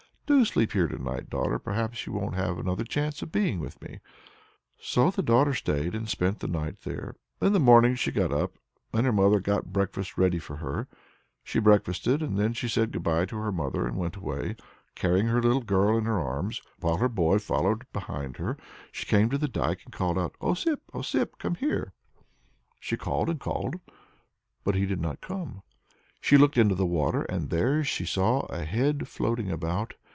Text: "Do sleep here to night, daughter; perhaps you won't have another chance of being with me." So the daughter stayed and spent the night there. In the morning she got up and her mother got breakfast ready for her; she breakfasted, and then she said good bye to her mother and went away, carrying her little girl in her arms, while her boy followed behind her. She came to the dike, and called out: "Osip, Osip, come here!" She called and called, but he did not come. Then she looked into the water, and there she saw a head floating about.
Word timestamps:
"Do 0.27 0.45
sleep 0.45 0.71
here 0.71 0.87
to 0.87 0.97
night, 0.97 1.29
daughter; 1.29 1.59
perhaps 1.59 2.07
you 2.07 2.13
won't 2.13 2.35
have 2.35 2.57
another 2.57 2.85
chance 2.85 3.21
of 3.21 3.33
being 3.33 3.59
with 3.59 3.81
me." 3.81 3.99
So 4.79 5.11
the 5.11 5.21
daughter 5.21 5.53
stayed 5.53 5.93
and 5.93 6.07
spent 6.07 6.39
the 6.39 6.47
night 6.47 6.83
there. 6.83 7.17
In 7.41 7.51
the 7.51 7.59
morning 7.59 7.95
she 7.95 8.13
got 8.13 8.31
up 8.31 8.53
and 8.93 9.05
her 9.05 9.11
mother 9.11 9.41
got 9.41 9.73
breakfast 9.73 10.17
ready 10.17 10.39
for 10.39 10.55
her; 10.55 10.87
she 11.43 11.59
breakfasted, 11.59 12.21
and 12.23 12.37
then 12.39 12.53
she 12.53 12.69
said 12.69 12.93
good 12.93 13.03
bye 13.03 13.25
to 13.25 13.35
her 13.39 13.51
mother 13.51 13.85
and 13.85 13.97
went 13.97 14.15
away, 14.15 14.55
carrying 14.95 15.25
her 15.27 15.41
little 15.43 15.63
girl 15.63 15.97
in 15.97 16.05
her 16.05 16.21
arms, 16.21 16.61
while 16.79 16.95
her 16.95 17.09
boy 17.09 17.37
followed 17.37 17.85
behind 17.91 18.37
her. 18.37 18.55
She 18.93 19.05
came 19.05 19.29
to 19.31 19.37
the 19.37 19.49
dike, 19.49 19.81
and 19.83 19.91
called 19.93 20.17
out: 20.17 20.35
"Osip, 20.39 20.81
Osip, 20.93 21.39
come 21.39 21.55
here!" 21.55 21.91
She 22.79 22.95
called 22.95 23.29
and 23.29 23.37
called, 23.37 23.81
but 24.63 24.75
he 24.75 24.85
did 24.85 25.01
not 25.01 25.19
come. 25.19 25.51
Then 25.55 25.61
she 26.21 26.37
looked 26.37 26.57
into 26.57 26.75
the 26.75 26.85
water, 26.85 27.23
and 27.23 27.49
there 27.49 27.83
she 27.83 28.05
saw 28.05 28.45
a 28.45 28.63
head 28.63 29.09
floating 29.09 29.51
about. 29.51 29.95